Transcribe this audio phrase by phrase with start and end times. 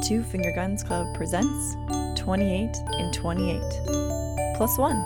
[0.00, 1.76] The Two Finger Guns Club presents
[2.18, 3.60] 28 in 28
[4.56, 4.96] plus one.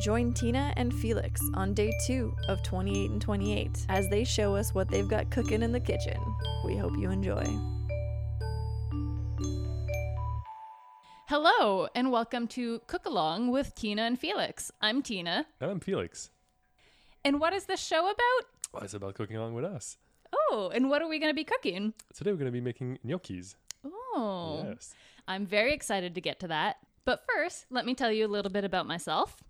[0.00, 4.72] Join Tina and Felix on day two of 28 and 28 as they show us
[4.72, 6.16] what they've got cooking in the kitchen.
[6.64, 7.44] We hope you enjoy.
[11.28, 14.72] Hello, and welcome to Cook Along with Tina and Felix.
[14.80, 15.44] I'm Tina.
[15.60, 16.30] And I'm Felix.
[17.22, 18.48] And what is this show about?
[18.72, 19.98] Well, it's about cooking along with us.
[20.32, 21.94] Oh, and what are we going to be cooking?
[22.14, 23.54] Today we're going to be making gnocchis.
[23.84, 24.94] Oh, Yes.
[25.28, 26.76] I'm very excited to get to that.
[27.04, 29.42] But first, let me tell you a little bit about myself.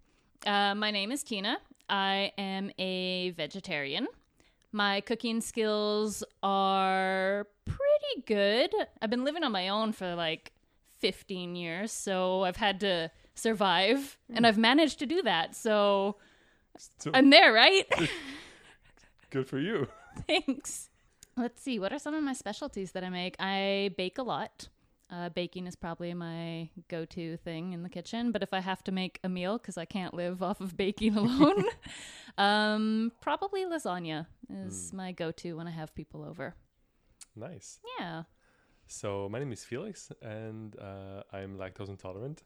[0.46, 1.58] Uh, my name is Tina.
[1.88, 4.06] I am a vegetarian.
[4.72, 8.70] My cooking skills are pretty good.
[9.00, 10.52] I've been living on my own for like
[11.00, 15.54] 15 years, so I've had to survive, and I've managed to do that.
[15.56, 16.16] So
[16.98, 17.84] So I'm there, right?
[19.30, 19.88] good for you.
[20.26, 20.88] Thanks.
[21.36, 21.78] Let's see.
[21.78, 23.36] What are some of my specialties that I make?
[23.38, 24.68] I bake a lot.
[25.10, 28.32] Uh, baking is probably my go to thing in the kitchen.
[28.32, 31.16] But if I have to make a meal, because I can't live off of baking
[31.16, 31.64] alone,
[32.38, 36.54] um, probably lasagna is my go to when I have people over.
[37.36, 37.78] Nice.
[37.98, 38.22] Yeah.
[38.86, 42.42] So my name is Felix, and uh, I'm lactose intolerant.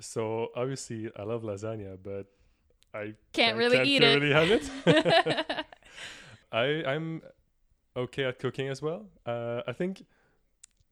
[0.00, 2.26] So obviously I love lasagna, but
[2.94, 4.20] I Can't really eat it.
[4.20, 5.66] really have it.
[6.52, 7.22] I I'm
[7.96, 9.06] okay at cooking as well.
[9.26, 10.04] Uh, I think,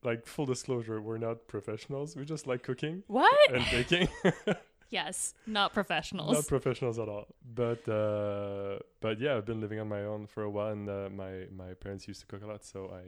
[0.03, 2.17] like full disclosure, we're not professionals.
[2.17, 3.53] We just like cooking What?
[3.53, 4.09] and baking.
[4.91, 6.33] yes, not professionals.
[6.33, 10.43] not professionals at all but uh but yeah i've been living on my own for
[10.43, 13.05] a while and uh, my my parents used to cook a lot so i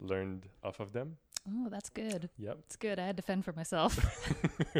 [0.00, 1.16] learned off of them
[1.50, 2.28] oh, that's good.
[2.38, 2.98] yep It's good.
[2.98, 3.92] I had to fend for myself.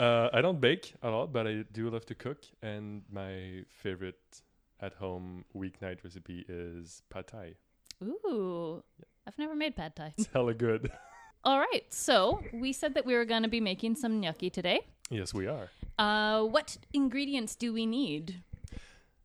[0.00, 4.42] uh i don't bake a lot but i do love to cook and my favorite
[4.80, 7.54] at home weeknight recipe is pad thai
[8.02, 8.82] Ooh.
[9.26, 10.12] I've never made pad thai.
[10.16, 10.90] it's hella good
[11.44, 11.84] All right.
[11.90, 14.80] So we said that we were going to be making some gnocchi today.
[15.10, 18.42] yes we are Uh, what ingredients do we need?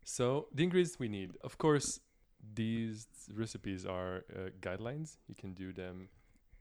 [0.03, 1.99] so the ingredients we need of course
[2.53, 6.09] these recipes are uh, guidelines you can do them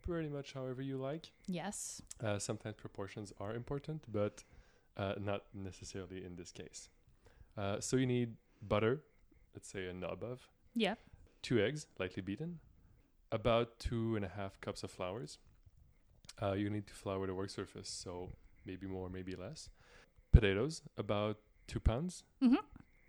[0.02, 2.02] pretty much however you like Yes.
[2.24, 4.44] Uh, sometimes proportions are important, but
[4.96, 6.88] uh, not necessarily in this case.
[7.58, 8.30] Uh, so you need
[8.62, 9.02] butter,
[9.54, 10.94] let's say a knob of, Yeah.
[11.42, 12.60] two eggs, lightly beaten,
[13.32, 15.38] about two and a half cups of flours.
[16.42, 18.32] Uh, you need to flour the work surface, so
[18.64, 19.68] maybe more, maybe less.
[20.32, 22.56] Potatoes, about two pounds, Mhm.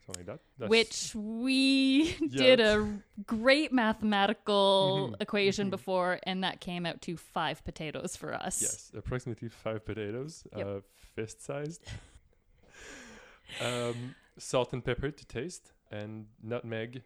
[0.05, 0.39] something like that.
[0.57, 2.55] That's Which we Yeah.
[2.55, 5.21] did a great mathematical Mhm.
[5.21, 5.71] equation Mhm.
[5.71, 8.61] before, and that came out to five potatoes for us.
[8.61, 10.67] Yes, approximately five potatoes, Yep.
[10.67, 10.79] uh,
[11.15, 11.83] fist sized.
[13.61, 17.01] um, salt and pepper to taste, and nutmeg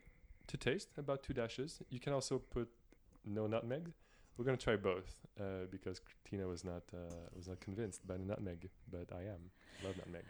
[0.47, 1.80] to taste, about two dashes.
[1.90, 2.69] You can also put
[3.25, 3.91] no nutmeg.
[4.38, 6.97] We're gonna try both uh, because Tina was not uh,
[7.35, 9.52] was not convinced by the nutmeg, but I am.
[9.84, 10.25] Love nutmeg.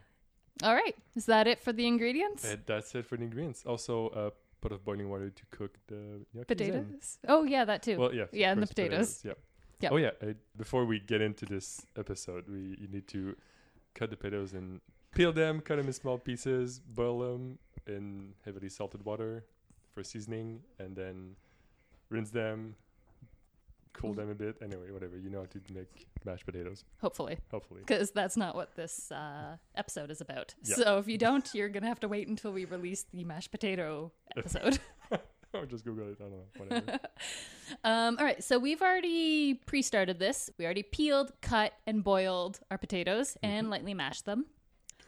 [0.64, 0.96] All right.
[1.16, 2.50] Is that it for the ingredients?
[2.50, 3.64] And that's it for the ingredients.
[3.66, 6.46] Also, a pot of boiling water to cook the gnocchis in.
[6.46, 7.18] potatoes?
[7.28, 7.98] Oh, yeah, that too.
[7.98, 9.22] Well, yeah, Yeah, and the course, potatoes.
[9.26, 9.38] Yep.
[9.82, 9.92] Yep.
[9.92, 10.12] Oh yeah.
[10.22, 13.36] Uh, before we get into this episode, we you need to
[13.94, 14.80] cut the potatoes and
[15.16, 19.44] peel them, cut them in small pieces, boil them in heavily salted water
[19.94, 21.36] for seasoning, and then
[22.10, 22.76] rinse them,
[23.94, 24.18] cool Mm.
[24.18, 24.58] them a bit.
[24.62, 26.84] Anyway, whatever you know how to make mashed potatoes.
[27.02, 27.80] Hopefully, Hopefully.
[27.82, 30.54] because that's not what this uh, episode is about.
[30.64, 30.76] Yeah.
[30.76, 33.52] So if you don't, you're going to have to wait until we release the mashed
[33.52, 34.80] potato episode.
[35.54, 36.18] or just Google it.
[36.20, 36.46] I don't know.
[36.58, 37.00] Whatever.
[37.84, 40.52] Um, all right, so we've already pre-started this.
[40.60, 44.46] We already peeled, cut, and boiled our potatoes and lightly mashed them.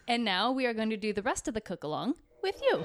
[0.07, 2.77] And now we are going to do the rest of the cook along with you.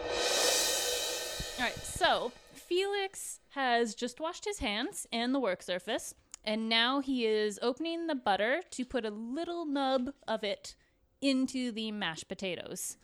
[1.58, 7.00] All right, so Felix has just washed his hands and the work surface, and now
[7.00, 10.74] he is opening the butter to put a little nub of it
[11.20, 12.96] into the mashed potatoes.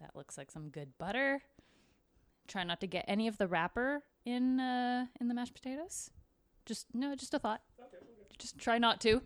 [0.00, 1.42] That looks like some good butter.
[2.48, 6.10] Try not to get any of the wrapper in uh, in the mashed potatoes.
[6.64, 7.60] Just no, just a thought.
[8.38, 9.20] Just try not to.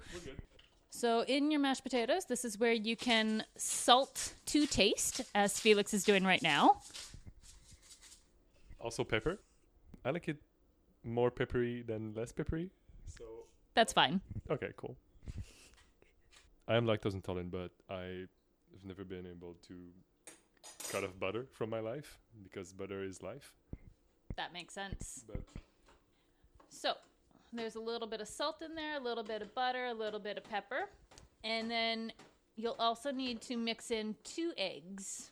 [0.97, 5.93] So in your mashed potatoes, this is where you can salt to taste, as Felix
[5.93, 6.77] is doing right now.
[8.79, 9.41] also pepper.
[10.05, 10.37] I like it
[11.03, 12.71] more peppery than less peppery.
[13.19, 13.25] So
[13.75, 14.21] That's fine.
[14.49, 14.97] Okay, cool.
[16.69, 18.27] I am lactose intolerant, but I
[18.73, 19.75] have never been able to
[20.93, 23.53] cut off butter from my life because butter is life.
[24.37, 25.25] That makes sense.
[25.27, 25.43] But
[26.69, 26.95] So
[27.59, 30.21] there's a little bit of salt in there, a little bit of butter, a little
[30.21, 30.89] bit of pepper,
[31.43, 32.13] and then
[32.57, 35.31] you'll also need to mix in two eggs.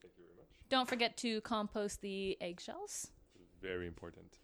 [0.00, 0.48] thank you very much.
[0.68, 3.08] Don't forget to compost the eggshells.
[3.62, 4.38] Very important.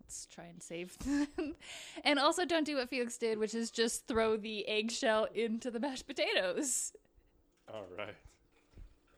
[0.00, 1.54] Let's try and save them.
[2.04, 5.80] and also don't do what Felix did, which is just throw the eggshell into the
[5.80, 6.92] mashed potatoes.
[7.72, 8.14] All right.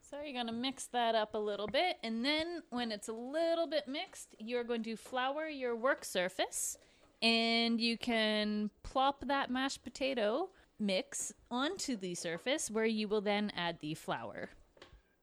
[0.09, 1.97] So you're going to mix that up a little bit.
[2.05, 6.79] And then when it's a little bit mixed, you're going to flour your work surface.
[7.25, 13.51] And you can plop that mashed potato mix onto the surface where you will then
[13.57, 14.51] add the flour.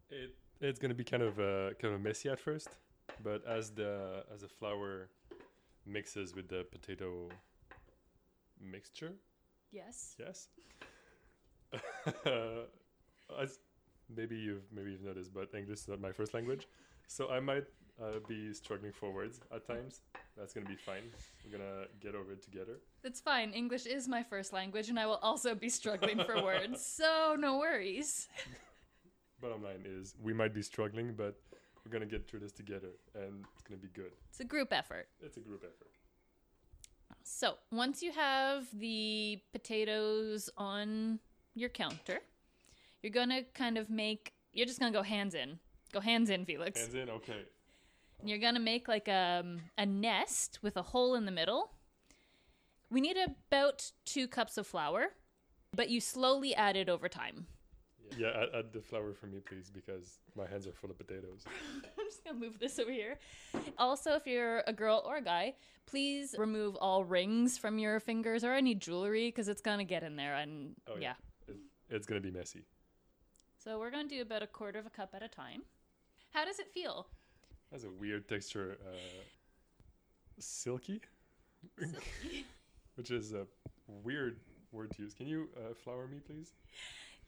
[0.10, 2.70] It it's gonna be kind of uh, kind of messy at first,
[3.24, 5.10] but as the as the flour
[5.86, 7.30] mixes with the potato
[8.60, 9.14] mixture,
[9.72, 10.16] Yes.
[10.18, 10.48] yes.
[13.40, 13.60] as
[14.16, 16.68] maybe you've maybe you've noticed, but English is not my first language,
[17.08, 17.66] so I might
[18.02, 20.02] uh, be struggling for words at times.
[20.38, 21.04] That's gonna be fine.
[21.44, 22.80] We're gonna get over it together.
[23.04, 23.52] That's fine.
[23.52, 26.82] English is my first language, and I will also be struggling for words.
[27.02, 28.28] So no worries.
[29.42, 31.36] Bottom line is we might be struggling, but
[31.84, 34.12] we're gonna get through this together, and it's gonna be good.
[34.30, 35.08] It's a group effort.
[35.22, 35.92] It's a group effort.
[37.24, 41.20] So once you have the potatoes on
[41.56, 42.20] your counter,
[43.02, 44.34] you're gonna kind of make.
[44.54, 45.60] You're just gonna go hands in.
[45.92, 46.80] Go hands in, Felix.
[46.80, 47.42] Hands in, okay.
[48.20, 49.44] And you're gonna make like a
[49.78, 51.72] a nest with a hole in the middle.
[52.90, 55.14] We need about two cups of flour,
[55.74, 57.48] but you slowly add it over time.
[58.18, 61.46] Yeah, add, add the flour for me, please, because my hands are full of potatoes.
[61.98, 63.18] I'm just gonna move this over here.
[63.78, 65.54] Also, if you're a girl or a guy,
[65.86, 70.18] please remove all rings from your fingers or any jewelry because it's gonna get in
[70.18, 70.36] there.
[70.36, 71.14] And Oh, yeah.
[71.48, 71.56] yeah.
[71.90, 72.66] It's gonna be messy.
[73.64, 75.62] So we're gonna do about a quarter of a cup at a time.
[76.32, 77.06] How does it feel?
[77.72, 79.24] Has a weird texture, uh,
[80.40, 81.00] silky,
[82.96, 83.46] which is a
[83.88, 84.38] weird
[84.72, 85.14] word to use.
[85.14, 86.54] Can you uh, flour me, please?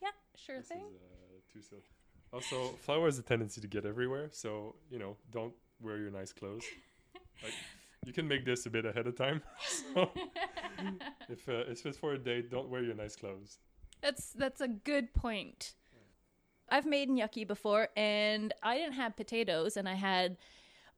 [0.02, 0.80] Yeah, sure This thing.
[0.80, 1.90] is uh, too silky.
[2.34, 6.34] Also, flour has a tendency to get everywhere, so you know, don't wear your nice
[6.34, 6.66] clothes.
[7.44, 7.54] like,
[8.06, 9.44] you can make this a bit ahead of time.
[9.68, 10.10] so
[11.30, 13.60] if uh, if it's for a date, don't wear your nice clothes.
[14.02, 15.76] That's that's a good point.
[16.74, 20.38] I've made gnocchi before, and I didn't have potatoes, and I had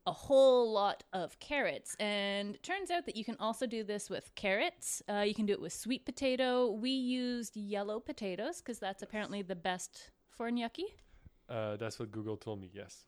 [0.07, 1.97] a whole lot of carrots.
[1.99, 5.03] And it turns out that you can also do this with carrots.
[5.09, 6.71] Uh, you can do it with sweet potato.
[6.71, 10.85] We used yellow potatoes because that's apparently the best for gnocchi.
[11.49, 12.69] Uh, that's what Google told me.
[12.73, 13.03] Yes,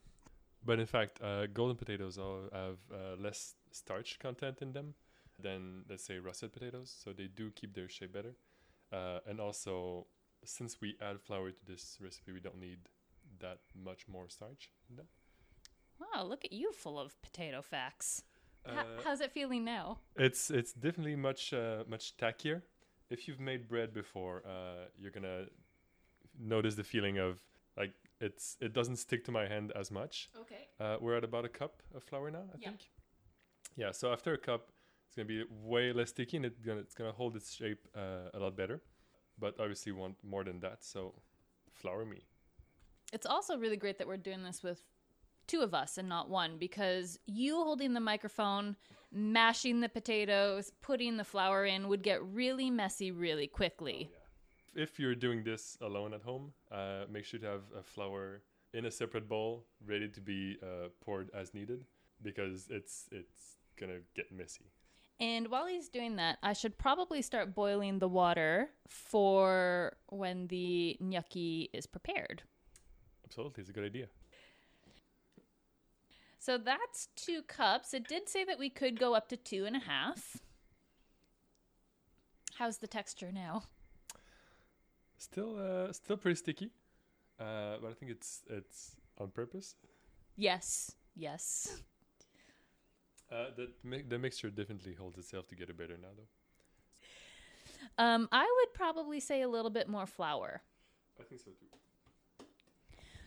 [0.66, 4.94] but in fact, uh, golden potatoes all have uh, less starch content in them
[5.40, 8.36] than let's say russet potatoes, so they do keep their shape better.
[8.92, 10.08] Uh, and also,
[10.48, 12.80] since we add flour to this recipe, we don't need
[13.40, 15.08] that much more starch them.
[16.00, 18.24] Wow, look at you, full of potato facts.
[18.66, 20.00] Uh, how's it feeling now?
[20.16, 22.62] It's it's definitely much uh, much tackier.
[23.10, 25.46] If you've made bread before, uh, you're gonna
[26.40, 27.40] notice the feeling of
[27.78, 30.30] like it's it doesn't stick to my hand as much.
[30.42, 30.68] Okay.
[30.80, 32.70] Uh, we're at about a cup of flour now, I Yeah.
[32.70, 32.90] think.
[33.76, 33.92] Yeah.
[33.92, 34.72] So after a cup,
[35.08, 38.30] it's gonna be way less sticky, and it's gonna it's gonna hold its shape uh,
[38.34, 38.82] a lot better.
[39.40, 40.84] But obviously, want more than that.
[40.84, 41.14] So
[41.72, 42.26] flour me.
[43.14, 44.82] It's also really great that we're doing this with
[45.48, 48.76] two of us and not one because you holding the microphone,
[49.12, 54.10] mashing the potatoes, putting the flour in would get really messy really quickly.
[54.76, 58.42] If you're doing this alone at home, uh, make sure to have a flour
[58.74, 61.86] in a separate bowl, ready to be uh, poured as needed,
[62.22, 64.66] because it's it's gonna get messy.
[65.20, 70.96] And while he's doing that, I should probably start boiling the water for when the
[71.00, 72.44] gnocchi is prepared.
[73.26, 74.08] Absolutely, it's a good idea.
[76.40, 77.94] So that's two cups.
[77.94, 80.38] It did say that we could go up to two and a half.
[82.58, 83.64] How's the texture now?
[85.18, 86.72] Still, uh, still pretty sticky,
[87.40, 89.76] uh, but I think it's it's on purpose.
[90.36, 91.82] Yes, yes.
[93.32, 98.04] Uh, the mi- the mixture definitely holds itself together better now, though.
[98.04, 100.62] Um, I would probably say a little bit more flour.
[101.20, 102.46] I think so too.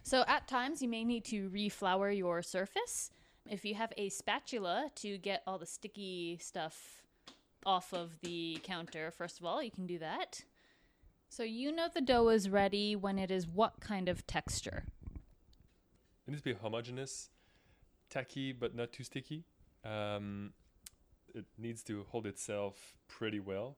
[0.02, 3.10] So at times you may need to reflour your surface.
[3.48, 7.02] If you have a spatula to get all the sticky stuff
[7.66, 10.44] off of the counter, first of all, you can do that.
[11.28, 14.84] So you know the dough is ready when it is what kind of texture?
[16.26, 17.30] It needs to be homogeneous,
[18.08, 19.44] tacky but not too sticky.
[19.84, 20.52] Um,
[21.34, 23.76] it needs to hold itself pretty well.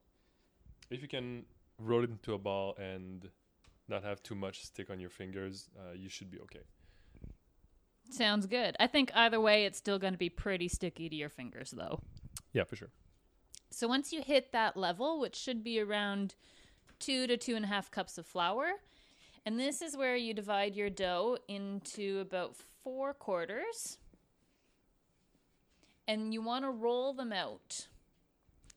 [0.90, 1.44] If you can
[1.78, 3.28] roll it into a ball and
[3.88, 6.62] not have too much stick on your fingers, uh, you should be okay.
[8.10, 8.76] Sounds good.
[8.78, 12.00] I think either way, it's still going to be pretty sticky to your fingers, though.
[12.52, 12.90] Yeah, for sure.
[13.70, 16.34] So once you hit that level, which should be around
[16.98, 18.72] two to two and a half cups of flour,
[19.46, 22.54] and this is where you divide your dough into about
[22.84, 23.98] four quarters.
[26.08, 27.86] And you want to roll them out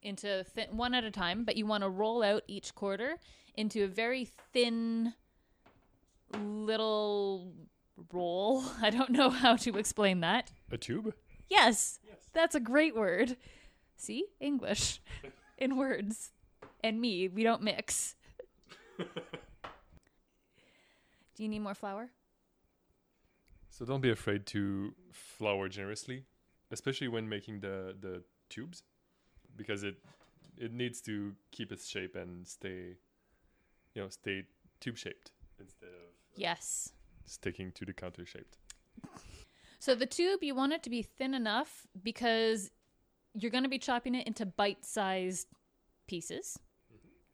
[0.02, 3.18] into thin, one at a time, but you want to roll out each quarter
[3.56, 5.14] into a very thin
[6.38, 7.52] little
[8.12, 8.64] roll.
[8.82, 10.52] I don't know how to explain that.
[10.72, 11.14] A tube?
[11.50, 12.00] Yes,
[12.34, 13.38] that's a great word.
[13.98, 14.26] See?
[14.40, 15.02] English
[15.58, 16.32] in words.
[16.84, 18.16] And me, we don't mix.
[21.36, 22.10] Do you need more flour?
[23.70, 26.24] So don't be afraid to flour generously,
[26.78, 28.14] especially when making the the
[28.54, 28.84] tubes,
[29.62, 29.96] because it
[30.66, 31.14] it needs to
[31.56, 32.82] keep its shape and stay,
[33.94, 34.38] you know, stay
[34.82, 36.10] tube shaped instead of
[36.48, 36.92] Yes.
[37.26, 38.58] sticking to the counter shaped.
[39.80, 42.72] So the tube, you want it to be thin enough because
[43.34, 45.48] you're going to be chopping it into bite sized
[46.08, 46.58] pieces.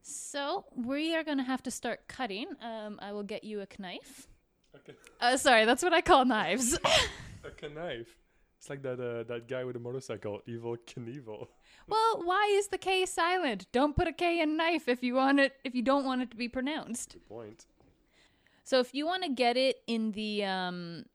[0.04, 2.48] So we are going to have to start cutting.
[2.62, 4.28] Um, I will get you a knife.
[4.76, 4.94] Okay.
[5.20, 6.78] Uh, sorry, that's what I call knives.
[7.64, 8.16] A knife.
[8.62, 11.48] It's like that uh, that guy with a motorcycle, Evel Knievel.
[11.88, 13.66] well, why is the K silent?
[13.72, 16.30] Don't put a K in knife if you want it if you don't want it
[16.30, 17.14] to be pronounced.
[17.14, 17.66] Good point.
[18.64, 21.06] So if you want to get it in the um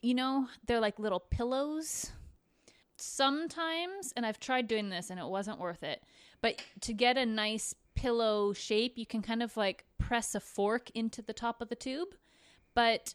[0.00, 2.10] you know, they're like little pillows.
[2.96, 6.02] Sometimes, and I've tried doing this and it wasn't worth it.
[6.40, 10.88] But to get a nice pillow shape, you can kind of like press a fork
[10.94, 12.14] into the top of the tube.
[12.74, 13.12] But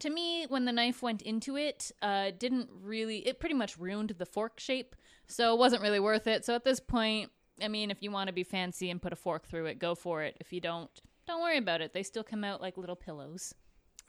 [0.00, 4.14] to me, when the knife went into it, uh, didn't really, it pretty much ruined
[4.18, 4.96] the fork shape.
[5.26, 6.44] So it wasn't really worth it.
[6.44, 7.30] So at this point,
[7.62, 9.94] I mean, if you want to be fancy and put a fork through it, go
[9.94, 10.36] for it.
[10.40, 10.90] If you don't,
[11.26, 11.92] don't worry about it.
[11.92, 13.54] They still come out like little pillows.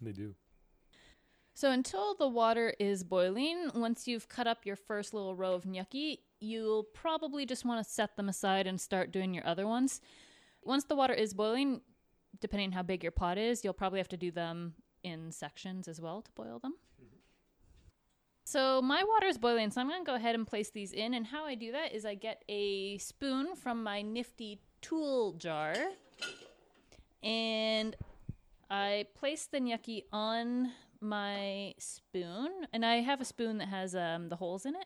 [0.02, 0.36] They do.
[1.54, 5.66] So until the water is boiling, once you've cut up your first little row of
[5.66, 10.00] gnocchi, you'll probably just want to set them aside and start doing your other ones.
[10.64, 11.82] Once the water is boiling,
[12.40, 15.88] depending on how big your pot is, you'll probably have to do them in sections
[15.88, 16.76] as well to boil them.
[18.46, 21.14] So my water is boiling, so I'm going to go ahead and place these in.
[21.14, 25.76] And how I do that is I get a spoon from my nifty tool jar
[27.22, 27.96] and
[28.70, 34.30] I place the gnocchi on my spoon, and I have a spoon that has um,
[34.30, 34.86] the holes in it.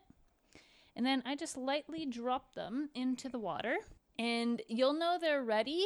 [0.96, 3.75] And then I just lightly drop them into the water,
[4.17, 5.86] and you'll know they're ready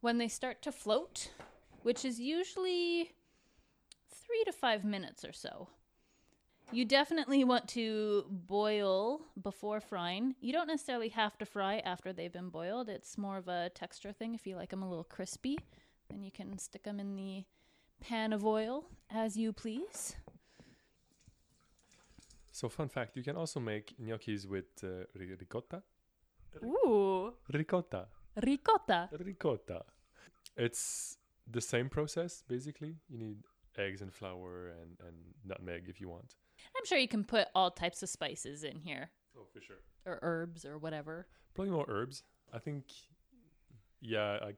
[0.00, 1.30] when they start to float,
[1.82, 3.12] which is usually
[4.34, 5.68] three to five minutes or so.
[6.72, 10.34] You definitely want to boil before frying.
[10.40, 12.88] You don't necessarily have to fry after they've been boiled.
[12.88, 14.34] It's more of a texture thing.
[14.34, 15.58] If you like them a little crispy,
[16.10, 17.44] then you can stick them in the
[18.00, 20.16] pan of oil as you please.
[22.50, 25.82] So fun fact, you can also make gnocchis with uh, ricotta.
[26.64, 28.06] Ooh, Ricotta.
[28.42, 29.10] ricotta.
[29.12, 29.82] Ricotta.
[30.56, 31.18] It's
[31.50, 32.96] the same process basically.
[33.08, 33.38] You need
[33.78, 36.34] eggs and flour and, and nutmeg if you want.
[36.76, 39.76] I'm sure you can put all types of spices in here, Oh, for sure.
[40.06, 41.26] or herbs, or whatever.
[41.54, 42.22] Probably more herbs.
[42.52, 42.84] I think.
[44.00, 44.38] Yeah.
[44.42, 44.52] I,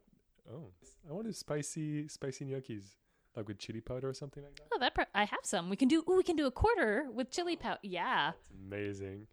[0.52, 0.70] oh,
[1.08, 2.94] I wanted spicy, spicy gnocchis,
[3.36, 4.66] like with chili powder or something like that.
[4.74, 5.70] Oh, that part, I have some.
[5.70, 6.02] We can do.
[6.08, 7.80] Ooh, we can do a quarter with chili powder.
[7.82, 8.32] Yeah.
[8.38, 9.26] It's amazing.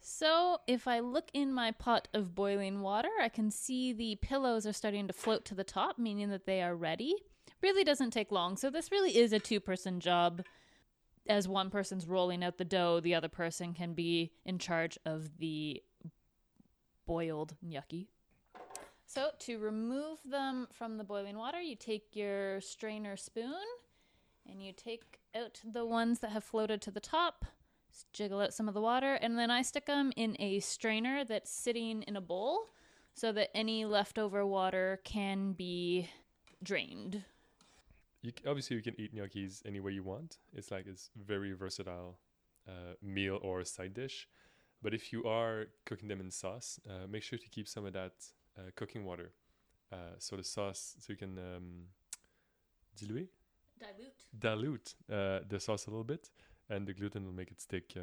[0.00, 4.66] So if I look in my pot of boiling water, I can see the pillows
[4.66, 7.14] are starting to float to the top, meaning that they are ready.
[7.64, 8.58] Really doesn't take long.
[8.58, 10.42] So this really is a two-person job.
[11.26, 15.38] As one person's rolling out the dough, the other person can be in charge of
[15.38, 15.82] the
[17.06, 18.10] boiled gnocchi.
[19.06, 23.54] So to remove them from the boiling water, you take your strainer spoon
[24.46, 27.46] and you take out the ones that have floated to the top,
[28.12, 31.50] jiggle out some of the water, and then I stick them in a strainer that's
[31.50, 32.66] sitting in a bowl
[33.14, 36.10] so that any leftover water can be
[36.62, 37.24] drained.
[38.24, 40.38] You obviously you can eat gnocchis any way you want.
[40.54, 42.16] It's like it's very versatile
[42.66, 44.26] uh, meal or side dish.
[44.82, 47.92] But if you are cooking them in sauce, uh, make sure to keep some of
[47.92, 48.14] that
[48.58, 49.32] uh, cooking water.
[49.92, 51.82] Uh, so the sauce, so you can um,
[52.96, 53.28] dilute,
[53.78, 54.22] Dilute.
[54.38, 56.30] dilute uh, the sauce a little bit,
[56.70, 58.00] and the gluten will make it stick, uh,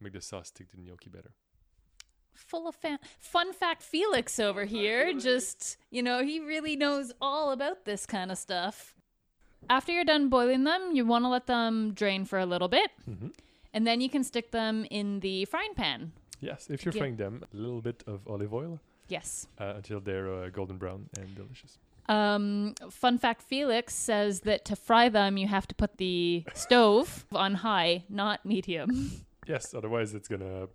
[0.00, 1.32] make the sauce stick to the gnocchi better.
[2.34, 5.12] Full of fan- fun fact Felix over here.
[5.18, 8.94] Just, you know, he really knows all about this kind of stuff.
[9.68, 12.90] After you're done boiling them, you want to let them drain for a little bit,
[13.08, 13.32] Mhm.
[13.72, 16.12] and then you can stick them in the frying pan.
[16.40, 17.00] Yes, if you're Yeah.
[17.00, 19.46] frying them, a little bit of olive oil Yes.
[19.58, 21.78] uh, until they're uh, golden brown and delicious.
[22.08, 27.26] Um, fun fact Felix says that to fry them, you have to put the stove
[27.32, 29.10] on high, not medium.
[29.46, 30.68] Yes, otherwise it's gonna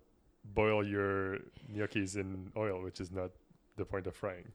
[0.44, 1.40] boil your
[1.70, 3.32] gnocchis in oil, which is not
[3.76, 4.52] the point of frying.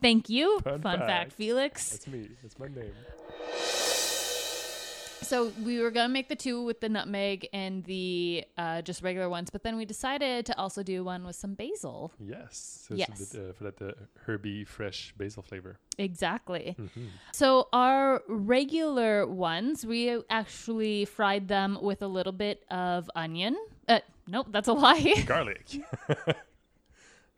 [0.00, 0.60] Thank you.
[0.60, 1.08] Fun Fun, fact.
[1.10, 1.32] fact.
[1.32, 1.90] Felix.
[1.90, 2.28] That's me.
[2.42, 2.92] That's my name.
[5.22, 9.30] So we were gonna make the two with the nutmeg and the uh, just regular
[9.30, 12.12] ones, but then we decided to also do one with some basil.
[12.18, 12.84] Yes.
[12.88, 13.08] So Yes.
[13.18, 13.92] It's a bit, uh, for that uh,
[14.26, 15.78] herby, fresh basil flavor.
[15.96, 16.74] Exactly.
[16.76, 23.56] hmm So our regular ones, we actually fried them with a little bit of onion.
[23.88, 25.14] Uh, nope, that's a lie.
[25.24, 25.64] Garlic.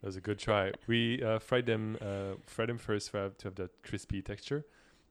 [0.05, 0.71] that was a good try.
[0.85, 1.97] We uh, fried them.
[1.99, 4.63] Uh, fried them first for, to have that crispy texture.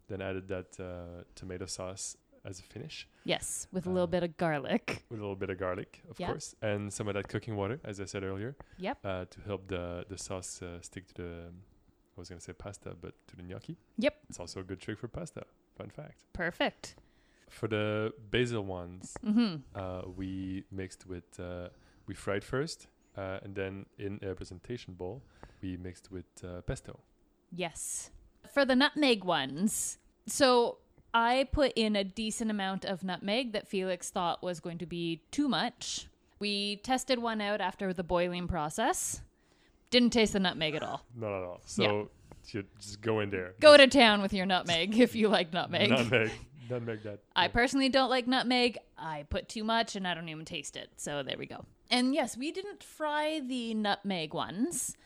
[0.06, 4.22] Then added that uh, tomato sauce as a finish yes, with a little Uh, bit
[4.22, 5.02] of garlic.
[5.10, 6.28] with a little bit of garlic, of Yeah.
[6.28, 8.98] course, and some of that cooking water, as I said earlier, Yep.
[9.04, 11.30] uh, to help the the sauce uh, stick to the.
[12.16, 13.76] I was gonna say pasta, but to the gnocchi.
[13.98, 14.14] Yep.
[14.28, 15.42] It's also a good trick for pasta.
[15.76, 16.22] Fun fact.
[16.32, 16.94] Perfect.
[17.50, 21.68] For the basil ones, hmm uh, we mixed with uh,
[22.06, 25.22] we fried first, uh, and then in a presentation bowl
[25.62, 26.98] we mixed with uh, pesto.
[27.50, 28.10] Yes.
[28.52, 30.78] For the nutmeg ones, so
[31.12, 35.22] I put in a decent amount of nutmeg that Felix thought was going to be
[35.30, 36.08] too much.
[36.40, 39.22] We tested one out after the boiling process.
[39.90, 41.04] Didn't taste the nutmeg at all.
[41.16, 41.60] Not at all.
[41.64, 42.10] So
[42.48, 43.54] you just go in there.
[43.60, 45.90] Go to town with your nutmeg if you like nutmeg.
[45.90, 46.30] Nutmeg.
[46.68, 47.20] Nutmeg that.
[47.36, 47.48] I yeah.
[47.48, 48.78] personally don't like nutmeg.
[48.98, 50.90] I put too much and I don't even taste it.
[50.96, 51.64] So there we go.
[51.90, 54.96] And yes, we didn't fry the nutmeg ones.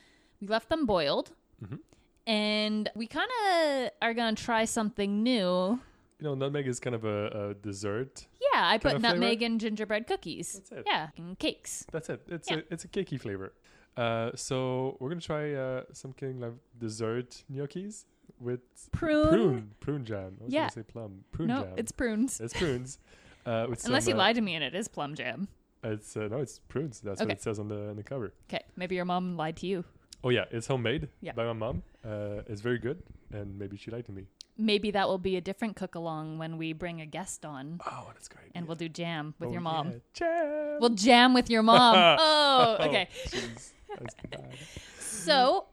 [0.40, 1.32] We left them boiled.
[1.62, 1.80] Mhm.
[2.26, 5.80] And we kind of are going to try something new.
[6.20, 8.26] You know, nutmeg is kind of a, a dessert.
[8.52, 9.44] Yeah, I put nutmeg flavor?
[9.52, 10.54] in gingerbread cookies.
[10.54, 10.82] That's it.
[10.87, 11.87] Yeah, and cakes.
[11.92, 12.23] That's it.
[12.28, 12.58] It's Yeah.
[12.58, 13.52] a it's a cakey flavor.
[13.97, 18.04] Uh, so we're gonna try uh, something like dessert gnocchis
[18.40, 18.61] with
[18.92, 19.28] Prune.
[19.28, 20.37] prune prune jam.
[20.40, 20.61] I was Yeah.
[20.62, 21.75] gonna say plum prune no, jam.
[21.76, 22.40] it's prunes.
[22.40, 22.99] it's prunes.
[23.47, 25.49] Uh, with Unless some, you uh, lie to me and it is plum jam.
[25.85, 27.00] It's uh, no, it's prunes.
[27.00, 27.28] That's Okay.
[27.28, 28.32] what it says on the on the cover.
[28.49, 29.85] Okay, maybe your mom lied to you.
[30.25, 31.32] Oh yeah, it's homemade Yeah.
[31.32, 31.82] by my mom.
[32.04, 34.26] Uh, it's very good, and maybe she lied to me.
[34.56, 38.09] Maybe that will be a different cook along when we bring a guest on Oh,
[38.12, 38.50] that's great.
[38.57, 39.90] and we'll do jam with Oh, your mom.
[39.92, 40.79] yeah, Jam.
[40.81, 41.94] We'll jam with your mom.
[42.20, 43.09] oh, okay.
[43.26, 44.57] jeez, that's bad.
[44.98, 45.66] So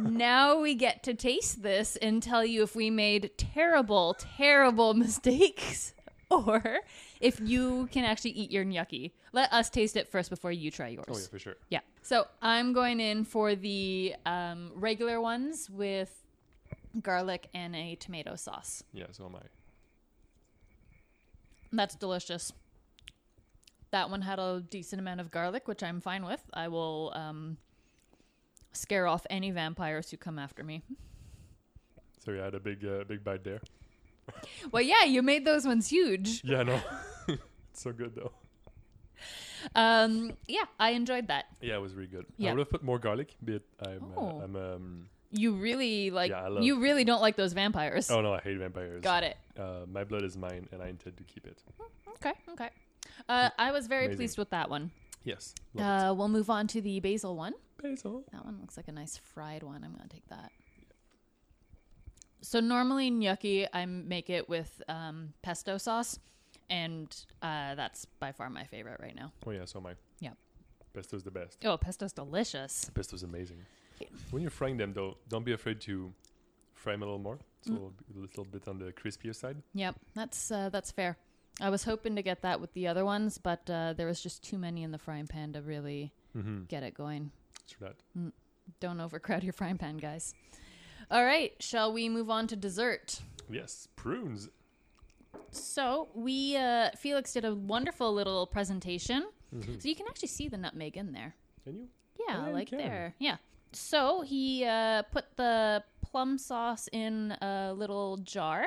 [0.00, 5.92] now we get to taste this and tell you if we made terrible, terrible mistakes
[6.30, 6.80] or
[7.26, 9.12] if you can actually eat your gnocchi.
[9.32, 11.06] Let us taste it first before you try yours.
[11.08, 11.56] Oh yeah, for sure.
[11.70, 11.80] Yeah.
[12.02, 16.22] So I'm going in for the um, regular ones with
[17.02, 18.84] garlic and a tomato sauce.
[18.92, 19.40] Yeah, so am I.
[21.72, 22.52] That's delicious.
[23.90, 26.42] That one had a decent amount of garlic, which I'm fine with.
[26.54, 27.56] I will um,
[28.70, 30.84] scare off any vampires who come after me.
[32.24, 33.60] So yeah, I had a big uh, big bite there.
[34.72, 36.42] Well, yeah, you made those ones huge.
[36.44, 36.80] Yeah, no,
[37.28, 38.32] it's so good though.
[39.74, 41.46] Um, yeah, I enjoyed that.
[41.60, 42.26] Yeah, it was really good.
[42.36, 42.50] Yeah.
[42.50, 44.40] I would have put more garlic, but I'm Oh.
[44.40, 45.08] uh, I'm um.
[45.32, 46.30] You really like.
[46.30, 48.10] Yeah, I love- you really don't like those vampires.
[48.10, 49.02] Oh no, I hate vampires.
[49.02, 49.36] Got it.
[49.58, 51.58] Uh, my blood is mine, and I intend to keep it.
[52.16, 52.32] Okay.
[52.50, 52.70] Okay.
[53.28, 54.18] Uh, I was very Amazing.
[54.18, 54.90] pleased with that one.
[55.24, 55.54] Yes.
[55.76, 57.54] Uh, we'll move on to the basil one.
[57.82, 58.24] Basil.
[58.32, 59.82] That one looks like a nice fried one.
[59.84, 60.52] I'm gonna take that.
[62.46, 66.20] So normally gnocchi, I make it with um, pesto sauce,
[66.70, 67.08] and
[67.42, 69.32] uh, that's by far my favorite right now.
[69.44, 69.94] Oh yeah, so am I.
[70.20, 70.30] Yeah.
[70.94, 71.64] Pesto's the best.
[71.64, 72.88] Oh, pesto's delicious.
[72.94, 73.58] Pesto's amazing.
[74.30, 76.12] When you're frying them, though, don't be afraid to
[76.74, 77.34] fry them a little more.
[77.34, 77.72] A Mm.
[77.72, 79.56] little, a little bit on the crispier side.
[79.74, 81.16] Yep, that's uh, that's fair.
[81.60, 84.44] I was hoping to get that with the other ones, but uh, there was just
[84.44, 86.64] too many in the frying pan to really Mm-hmm.
[86.68, 87.32] get it going.
[87.68, 88.30] True that.
[88.78, 90.32] Don't overcrowd your frying pan, guys.
[91.10, 93.20] All right, shall we move on to dessert?
[93.48, 94.48] Yes, prunes.
[95.50, 99.80] So we uh, Felix did a wonderful little presentation, Mhm.
[99.80, 101.34] so you can actually see the nutmeg in there.
[101.64, 101.88] Can you?
[102.28, 103.14] Yeah, Yeah, like there.
[103.18, 103.36] Yeah.
[103.72, 108.66] So he uh, put the plum sauce in a little jar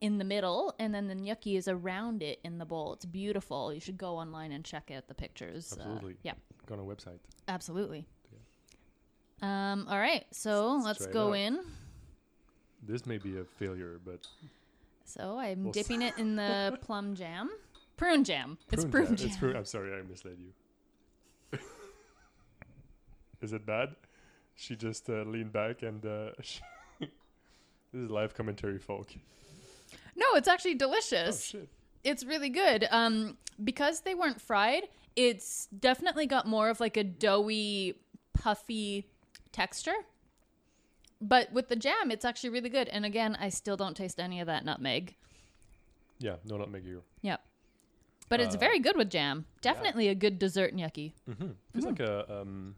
[0.00, 2.92] in the middle, and then the gnocchi is around it in the bowl.
[2.94, 3.72] It's beautiful.
[3.72, 5.72] You should go online and check out the pictures.
[5.72, 6.16] Uh, Absolutely.
[6.24, 6.34] yeah,
[6.66, 7.18] Go on a website.
[7.46, 8.06] absolutely.
[9.42, 11.60] Um, all right, so Let's let's go in.
[12.86, 14.20] This may be a failure, but
[15.04, 17.50] So I'm We'll s- dipping it in the plum jam,
[17.96, 18.58] prune jam.
[18.70, 19.16] it's prune prune jam.
[19.16, 19.26] jam.
[19.28, 19.56] It's prune.
[19.56, 21.58] I'm sorry, I misled you.
[23.42, 23.94] is it bad?
[24.54, 26.30] She just uh, leaned back and uh,
[27.00, 27.10] this
[27.94, 29.12] is live commentary, folk.
[30.14, 31.44] No, it's actually Oh delicious.
[31.46, 31.68] shit!
[32.04, 32.86] it's really good.
[32.90, 34.84] Um, because they weren't fried,
[35.16, 37.94] it's definitely got more of like a doughy,
[38.34, 39.08] puffy
[39.52, 39.94] texture.
[41.20, 42.88] But with the jam, it's actually really good.
[42.88, 45.14] And again, I still don't taste any of that nutmeg.
[46.18, 47.02] Yeah, no, nutmeg here.
[47.22, 47.40] Yep.
[48.28, 49.44] But it's Uh, very good with jam.
[49.60, 51.14] Definitely a good dessert gnocchi.
[51.28, 51.48] Mm-hmm.
[51.72, 52.74] Feels like a um,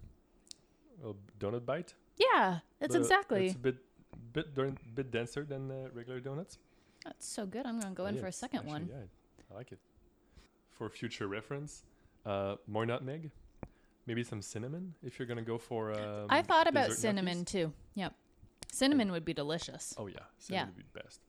[1.04, 1.94] a donut bite.
[2.18, 3.46] Yeah, that's but exactly.
[3.46, 3.76] It's a bit
[4.32, 6.58] bit don- bit denser than uh, regular donuts.
[7.04, 7.66] That's so good.
[7.66, 8.88] I'm gonna go in Yeah, for a it's second actually- one.
[8.90, 9.78] Yeah, I like it.
[10.70, 11.84] For future reference,
[12.26, 13.30] uh, more nutmeg,
[14.06, 15.92] maybe some cinnamon if you're gonna go for.
[15.92, 17.72] Um, I thought about cinnamon too.
[17.94, 18.14] Yep.
[18.72, 19.94] Cinnamon would be delicious.
[19.98, 20.74] Oh yeah, cinnamon Yeah.
[20.76, 21.20] would be best.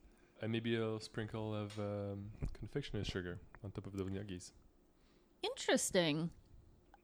[0.42, 2.26] And maybe a sprinkle of um,
[2.58, 4.52] confectioner's sugar on top of the gnocchis.
[5.42, 6.30] Interesting.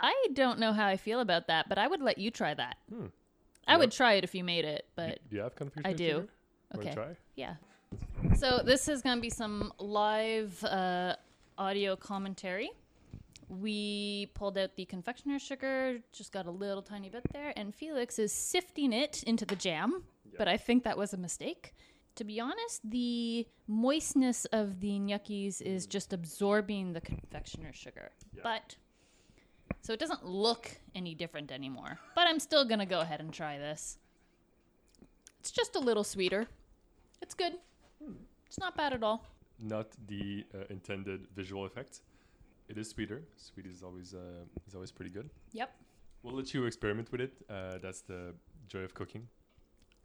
[0.00, 2.76] I don't know how I feel about that, but I would let you try that.
[2.90, 3.06] Hmm.
[3.66, 6.08] I would try it if you made it, but do you have confectioner's do.
[6.08, 6.28] sugar?
[6.74, 6.92] Okay.
[6.92, 7.16] try?
[7.36, 7.54] Yeah.
[8.36, 11.14] So this is going to be some live uh,
[11.58, 12.70] audio commentary.
[13.60, 18.18] We pulled out the confectioner's sugar, just got a little tiny bit there, and Felix
[18.18, 20.04] is sifting it into the jam,
[20.38, 21.74] but I think that was a mistake.
[22.16, 28.10] To be honest, the moistness of the gnocchis is just absorbing the confectioner's sugar.
[28.34, 28.40] Yeah.
[28.42, 28.76] But
[29.82, 31.98] so it doesn't look any different anymore.
[32.14, 33.98] But I'm still going to go ahead and try this.
[35.40, 36.46] It's just a little sweeter.
[37.20, 37.54] It's good.
[38.46, 39.26] It's not bad at all.
[39.58, 42.00] Not the uh, intended visual effect.
[42.72, 43.22] It is sweeter.
[43.36, 45.28] Sweet is always uh, is always pretty good.
[45.52, 45.70] Yep.
[46.22, 47.34] We'll let you experiment with it.
[47.50, 48.32] Uh, that's the
[48.66, 49.28] joy of cooking.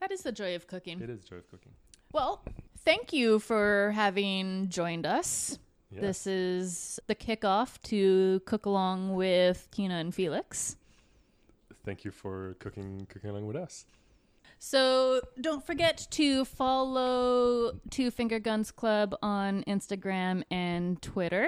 [0.01, 0.99] That is the joy of cooking.
[0.99, 1.71] It is joy of cooking.
[2.11, 2.43] Well,
[2.79, 5.59] thank you for having joined us.
[5.91, 6.01] Yeah.
[6.01, 10.75] This is the kickoff to cook along with Tina and Felix.
[11.85, 13.85] Thank you for cooking cooking along with us.
[14.59, 21.47] So don't forget to follow Two Finger Guns Club on Instagram and Twitter.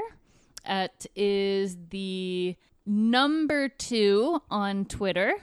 [0.66, 5.34] It is the number two on Twitter,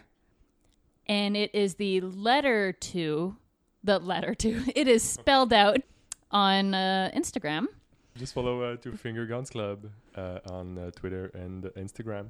[1.07, 3.37] and it is the letter two.
[3.85, 4.65] The letter two.
[4.75, 5.79] It is spelled out
[6.31, 7.67] on uh, Instagram.
[8.17, 12.29] Just follow uh, Two Finger Guns Club uh, on uh, Twitter and Instagram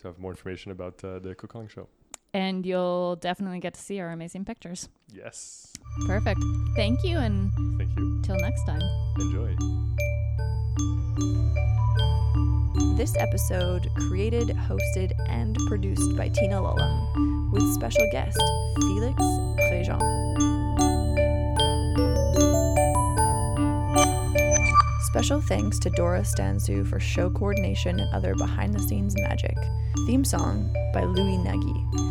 [0.00, 1.86] to have more information about uh, the Cook Along show.
[2.34, 4.88] and you'll definitely get to see our amazing pictures.
[5.12, 5.72] Yes.
[6.06, 6.40] Perfect.
[6.76, 8.20] Thank you, and Thank you.
[8.22, 8.80] till next time.
[9.20, 9.54] Enjoy.
[12.98, 18.36] This episode created, hosted, and produced by Tina Lullum, with special guest
[18.80, 19.14] Felix
[19.70, 20.02] Préjean.
[25.02, 29.56] Special thanks to Dora Stanzu for show coordination and other behind the scenes magic.
[30.08, 32.07] Theme song by Louis Nagy.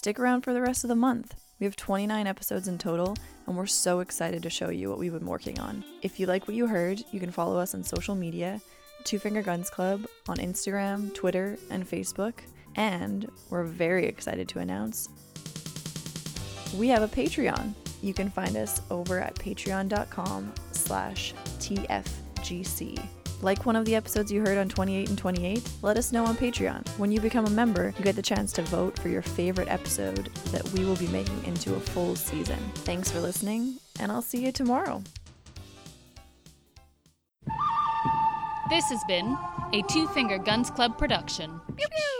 [0.00, 1.34] Stick around for the rest of the month.
[1.58, 3.14] We have 29 episodes in total,
[3.46, 5.84] and we're so excited to show you what we've been working on.
[6.00, 8.62] If you like what you heard, you can follow us on social media
[9.04, 12.32] Two Finger Guns Club on Instagram, Twitter, and Facebook.
[12.76, 15.10] And we're very excited to announce
[16.78, 17.74] we have a Patreon.
[18.00, 23.19] You can find us over at patreon.com slash TFGC.
[23.42, 25.68] Like one of the episodes you heard on 28 and 28?
[25.82, 26.86] Let us know on Patreon.
[26.98, 30.26] When you become a member, you get the chance to vote for your favorite episode
[30.52, 32.58] that we will be making into a full season.
[32.74, 35.02] Thanks for listening, and I'll see you tomorrow.
[38.68, 39.36] This has been
[39.72, 41.60] a Two Finger Guns Club production.
[41.76, 42.19] Pew pew!